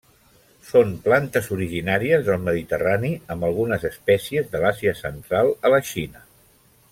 Són 0.67 0.93
plantes 1.07 1.49
originàries 1.55 2.23
del 2.29 2.41
mediterrani 2.45 3.11
amb 3.35 3.47
algunes 3.49 3.85
espècies 3.91 4.51
de 4.55 4.63
l'Àsia 4.65 4.95
central 5.05 5.53
a 5.69 5.73
la 5.77 5.83
Xina. 5.93 6.27